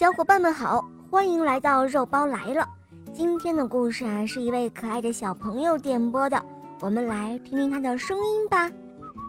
[0.00, 2.66] 小伙伴们好，欢迎来到肉包来了。
[3.12, 6.42] 今天的故事啊，是一位可爱的小朋友点播的，
[6.80, 8.70] 我们来听听他的声音吧。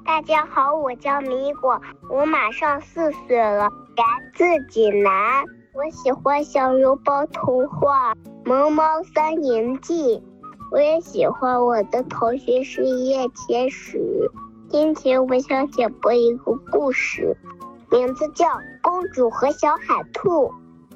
[0.05, 5.43] 大家好，我叫米果，我马上四岁了，来自济南。
[5.73, 8.13] 我喜欢小肉包童话
[8.45, 10.15] 《萌猫三年记》，
[10.71, 13.99] 我也喜欢我的同学是叶天使。
[14.69, 17.35] 今天我想点播一个故事，
[17.89, 18.47] 名字叫
[18.81, 20.45] 《公主和小海兔》。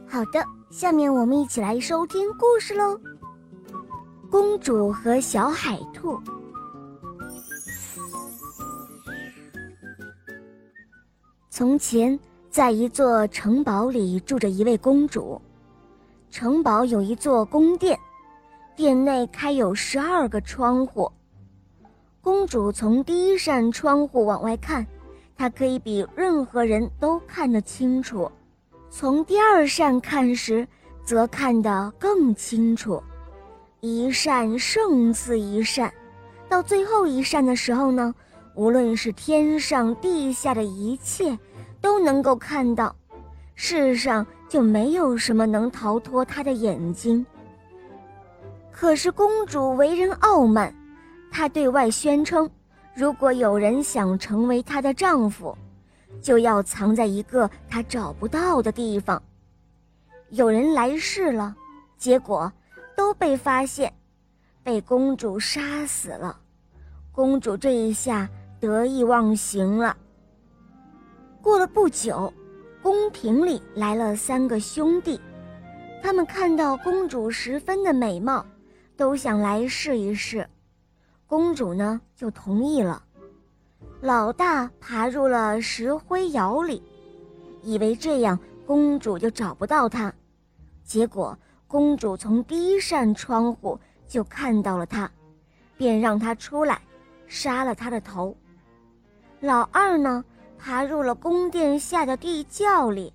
[0.07, 2.99] 好的，下面我们一起来收听故事喽。
[4.29, 6.19] 公主和小海兔。
[11.49, 12.17] 从前，
[12.49, 15.41] 在一座城堡里住着一位公主。
[16.29, 17.97] 城堡有一座宫殿，
[18.75, 21.11] 殿内开有十二个窗户。
[22.21, 24.85] 公主从第一扇窗户往外看，
[25.37, 28.29] 她可以比任何人都看得清楚；
[28.97, 30.65] 从第二扇看时，
[31.03, 33.03] 则看得更清楚。
[33.81, 35.93] 一扇胜似一扇，
[36.47, 38.15] 到最后一扇的时候呢，
[38.53, 41.37] 无论是天上地下的一切，
[41.81, 42.95] 都能够看到。
[43.53, 47.25] 世上就没有什么能逃脱她的眼睛。
[48.71, 50.73] 可是公主为人傲慢。
[51.29, 52.49] 她对外宣称，
[52.93, 55.53] 如果有人想成为她的丈夫，
[56.21, 59.21] 就要藏在一个她找不到的地方。
[60.29, 61.55] 有人来试了，
[61.97, 62.51] 结果
[62.95, 63.93] 都被发现，
[64.63, 66.39] 被公主杀死了。
[67.11, 69.95] 公主这一下得意忘形了。
[71.41, 72.33] 过了不久，
[72.81, 75.21] 宫廷里来了三个兄弟，
[76.01, 78.45] 他们看到公主十分的美貌，
[78.97, 80.49] 都想来试一试。
[81.27, 83.01] 公主呢，就同意了。
[84.01, 86.83] 老大爬入了石灰窑里，
[87.63, 90.13] 以为这样公主就找不到他。
[90.83, 91.37] 结果
[91.67, 95.09] 公主从第一扇窗户就看到了他，
[95.75, 96.79] 便让他出来，
[97.25, 98.35] 杀了他的头。
[99.39, 100.23] 老二呢，
[100.59, 103.11] 爬入了宫殿下的地窖里，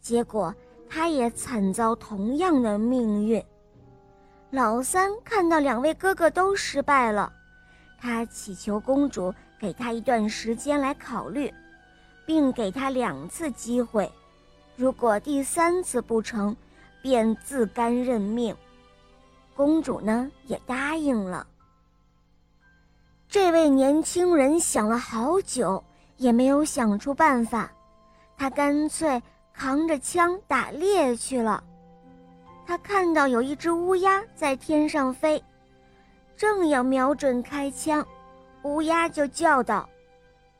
[0.00, 0.52] 结果
[0.88, 3.42] 他也惨遭同样的命运。
[4.50, 7.32] 老三看到两位哥哥都失败了。
[8.06, 11.52] 他祈求公主给他一段时间来考虑，
[12.24, 14.08] 并给他两次机会，
[14.76, 16.54] 如果第三次不成，
[17.02, 18.54] 便自甘认命。
[19.56, 21.44] 公主呢也答应了。
[23.28, 25.82] 这位年轻人想了好久，
[26.16, 27.72] 也没有想出办法，
[28.36, 29.20] 他干脆
[29.52, 31.64] 扛着枪打猎去了。
[32.64, 35.42] 他看到有一只乌鸦在天上飞。
[36.36, 38.06] 正要瞄准开枪，
[38.62, 39.88] 乌鸦就叫道：“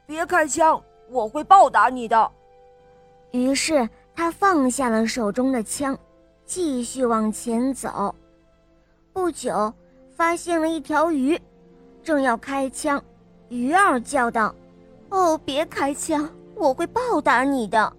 [0.07, 2.31] 别开枪，我会报答你的。”
[3.33, 5.97] 于是他放下了手中的枪，
[6.47, 8.15] 继续往前走。
[9.13, 9.73] 不久，
[10.17, 11.39] 发现了一条鱼，
[12.03, 13.03] 正要开枪，
[13.51, 14.55] 鱼儿叫道
[15.11, 17.93] ：“哦，别开枪，我会报答你的。”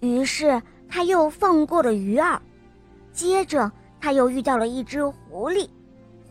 [0.00, 2.40] 于是他又放过了鱼儿。
[3.12, 5.68] 接着，他又遇到了一只狐狸。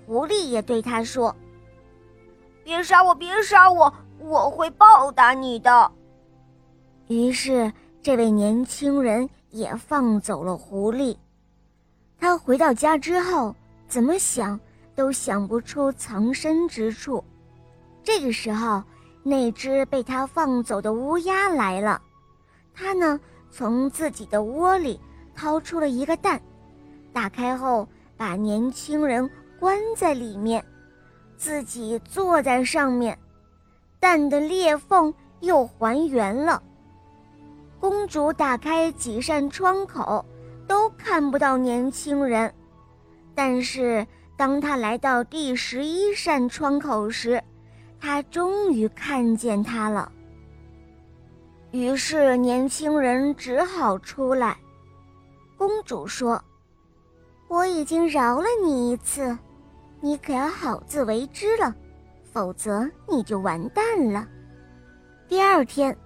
[0.08, 1.36] 狐狸也对他说
[2.64, 5.92] ：“别杀我，别杀我，我会报答你的。”
[7.10, 7.70] 于是，
[8.02, 11.18] 这位年轻人也放走了狐狸。
[12.18, 13.54] 他回到家之后，
[13.90, 14.58] 怎么想
[14.96, 17.22] 都想不出藏身之处。
[18.02, 18.82] 这个时候，
[19.24, 22.02] 那只被他放走的乌鸦来了。
[22.74, 23.20] 他呢，
[23.52, 24.98] 从自己的窝里
[25.36, 26.42] 掏出了一个蛋，
[27.12, 27.86] 打开后，
[28.16, 29.30] 把年轻人。
[29.60, 30.64] 关在里面，
[31.36, 33.18] 自己坐在上面，
[34.00, 36.62] 蛋的裂缝又还原了。
[37.80, 40.24] 公主打开几扇窗口，
[40.68, 42.54] 都看不到年轻人，
[43.34, 47.44] 但是当她来到第十一扇窗口时，
[48.00, 50.12] 她终于看见他了。
[51.72, 54.58] 于是年轻人只好出来。
[55.58, 56.42] 公主说
[57.50, 59.38] ：“我已经饶了你一次。”
[60.00, 61.74] 你可要好自为之了，
[62.32, 64.28] 否则你就完蛋了。
[65.28, 65.98] 第二天，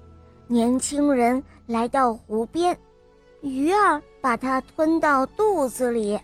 [0.48, 2.78] 年轻人来到湖边，
[3.42, 6.20] 鱼儿把它吞到肚子里，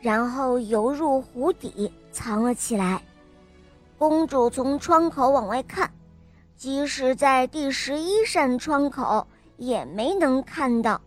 [0.00, 3.00] 然后游入湖底藏了起来。
[3.96, 5.90] 公主从窗口往外看，
[6.56, 9.26] 即使在第十一扇窗口
[9.56, 11.00] 也没能看到。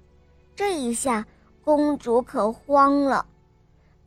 [0.55, 1.25] 这一下，
[1.63, 3.25] 公主可慌了。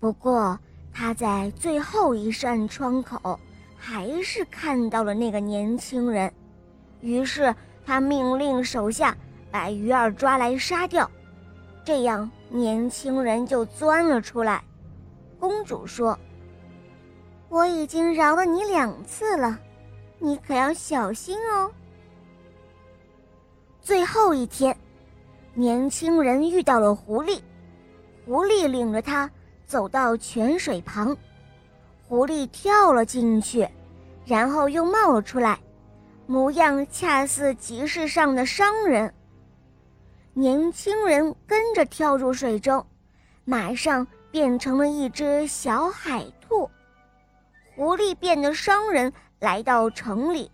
[0.00, 0.58] 不过，
[0.92, 3.38] 他在最后一扇窗口，
[3.76, 6.32] 还是看到了那个年轻人，
[7.00, 7.54] 于是
[7.87, 9.16] 他命令手下
[9.50, 11.10] 把鱼儿抓来杀掉。
[11.84, 14.62] 这样，年轻人就钻了出来。
[15.38, 16.19] 公主说
[17.48, 19.58] ：“我已经饶了你两次了，
[20.19, 21.70] 你可要小心哦。”
[23.81, 24.76] 最后一天，
[25.54, 27.40] 年轻人遇到了狐狸，
[28.26, 29.28] 狐狸领着他
[29.70, 31.17] 走到泉水旁，
[32.08, 33.69] 狐狸跳了进去，
[34.26, 35.61] 然后又冒了出来，
[36.26, 39.14] 模样恰似集市上的商人。
[40.32, 42.84] 年轻人跟着跳入水中，
[43.44, 46.69] 马上变成了一只小海兔。
[47.76, 50.50] 狐狸变的商人来到城里，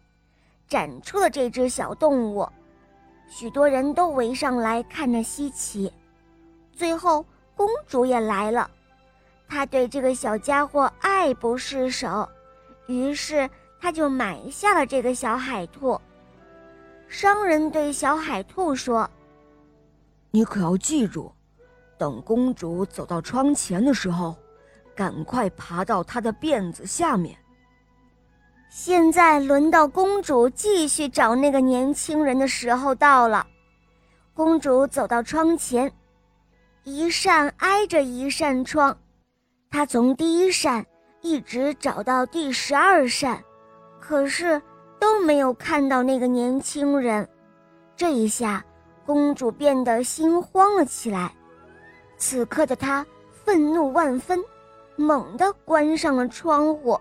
[0.68, 2.46] 展出了这只小动物。
[3.28, 5.90] 许多人都围上来看着稀奇，
[6.70, 7.24] 最后
[7.54, 8.70] 公主也来了，
[9.48, 12.28] 他对这个小家伙爱不释手，
[12.86, 13.48] 于是
[13.80, 16.00] 他就买下了这个小海兔。
[17.08, 19.08] 商人对小海兔说
[20.32, 21.32] ：“你可要记住，
[21.96, 24.36] 等公主走到窗前的时候，
[24.94, 27.38] 赶快爬到她的辫子下面。”
[28.68, 33.46] 现在轮到公主继续找那个年轻人的时候到了。
[34.34, 35.90] 公主走到窗前，
[36.82, 38.98] 一扇挨着一扇窗，
[39.76, 40.86] 她从第一扇
[41.20, 43.44] 一直找到第十二扇，
[44.00, 44.58] 可是
[44.98, 47.28] 都没有看到那个年轻人。
[47.94, 48.64] 这一下，
[49.04, 51.30] 公主变得心慌了起来。
[52.16, 53.04] 此刻的她
[53.44, 54.42] 愤怒万分，
[54.96, 56.98] 猛地关上了窗户，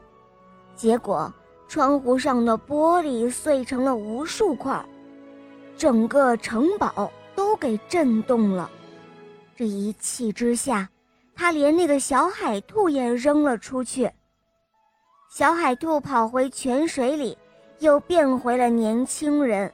[0.75, 1.33] 结果。
[1.69, 4.86] 窗户上的玻璃碎成了无数块，
[5.77, 8.69] 整个城堡都给震动了。
[9.56, 10.89] 这一气之下，
[11.35, 14.09] 他连那个小海兔也扔了出去。
[15.29, 17.37] 小海兔跑回泉水里，
[17.79, 19.71] 又变回了年轻人。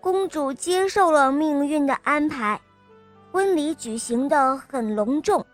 [0.00, 2.60] 公主接受了命运的安排，
[3.30, 5.44] 婚礼举行的很隆重。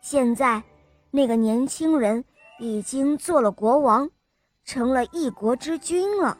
[0.00, 0.62] 现在，
[1.10, 2.24] 那个年轻人
[2.58, 4.08] 已经做了国王。
[4.64, 6.38] 成了一国之君了。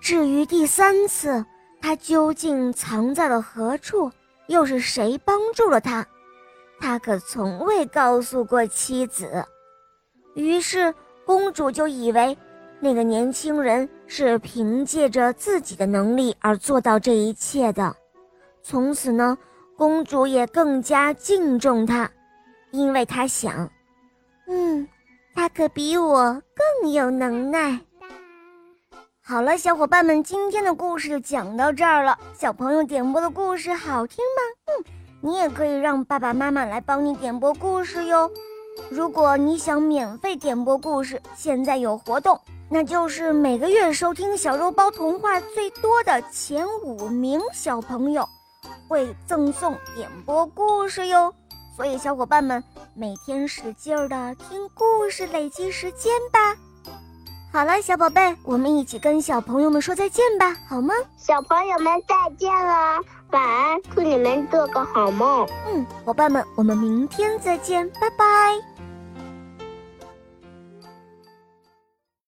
[0.00, 1.44] 至于第三次，
[1.82, 4.10] 他究竟藏在了何处，
[4.46, 6.06] 又是谁帮助了他，
[6.78, 9.44] 他可从未告诉过妻子。
[10.34, 10.94] 于是
[11.24, 12.36] 公主就以为
[12.80, 17.94] 那个年轻人是凭借着自己的能力而做到这一切的。
[18.62, 19.36] 从此呢，
[19.76, 22.10] 公主也更加敬重他，
[22.70, 23.70] 因为她想，
[24.46, 24.88] 嗯。
[25.38, 26.42] 他可比我
[26.80, 27.78] 更有能耐。
[29.20, 32.18] 好了，小伙伴们，今天的故事就讲到这儿了。
[32.32, 34.72] 小朋友点播的故事好听吗？
[34.72, 34.84] 嗯，
[35.20, 38.30] 你也可以让爸爸妈妈来帮你点播故事哟。
[38.90, 42.38] 如果你想免费点播故事，现在有活动，
[42.70, 48.28] 那就是每个月收听小肉包童话最多的前五名小朋友，
[48.88, 51.32] 会赠送点播故事哟。
[51.76, 52.62] 所以，小伙伴们
[52.94, 56.56] 每天使劲儿的听故事，累积时间吧。
[57.56, 60.92] 好了，小宝贝，我们一起跟小朋友们说再见吧，好吗？
[61.16, 63.00] 小朋友们再见了，
[63.30, 65.48] 晚安，祝你们做个好梦。
[65.66, 68.75] 嗯，伙伴们，我们明天再见，拜拜。